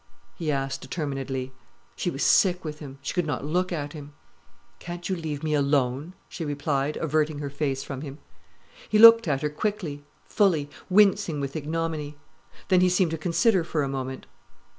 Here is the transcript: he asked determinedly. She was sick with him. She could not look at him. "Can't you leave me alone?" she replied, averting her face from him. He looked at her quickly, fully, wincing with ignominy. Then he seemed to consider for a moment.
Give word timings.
he 0.33 0.51
asked 0.51 0.81
determinedly. 0.81 1.51
She 1.95 2.09
was 2.09 2.23
sick 2.23 2.65
with 2.65 2.79
him. 2.79 2.97
She 3.03 3.13
could 3.13 3.27
not 3.27 3.45
look 3.45 3.71
at 3.71 3.93
him. 3.93 4.13
"Can't 4.79 5.07
you 5.07 5.15
leave 5.15 5.43
me 5.43 5.53
alone?" 5.53 6.13
she 6.27 6.43
replied, 6.43 6.97
averting 6.97 7.37
her 7.37 7.51
face 7.51 7.83
from 7.83 8.01
him. 8.01 8.17
He 8.89 8.97
looked 8.97 9.27
at 9.27 9.43
her 9.43 9.49
quickly, 9.51 10.03
fully, 10.25 10.71
wincing 10.89 11.39
with 11.39 11.55
ignominy. 11.55 12.17
Then 12.69 12.81
he 12.81 12.89
seemed 12.89 13.11
to 13.11 13.17
consider 13.19 13.63
for 13.63 13.83
a 13.83 13.87
moment. 13.87 14.25